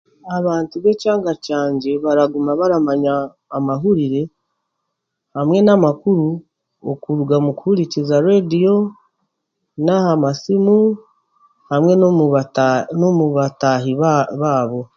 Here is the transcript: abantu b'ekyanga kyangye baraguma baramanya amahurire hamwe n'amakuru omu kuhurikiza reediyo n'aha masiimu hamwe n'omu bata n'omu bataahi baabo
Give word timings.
abantu 0.37 0.75
b'ekyanga 0.83 1.31
kyangye 1.45 1.91
baraguma 2.03 2.51
baramanya 2.59 3.13
amahurire 3.57 4.21
hamwe 5.35 5.57
n'amakuru 5.65 6.25
omu 7.37 7.51
kuhurikiza 7.57 8.15
reediyo 8.25 8.75
n'aha 9.85 10.11
masiimu 10.23 10.77
hamwe 11.71 11.93
n'omu 11.99 12.25
bata 12.33 12.67
n'omu 12.99 13.25
bataahi 13.35 13.91
baabo 14.41 14.81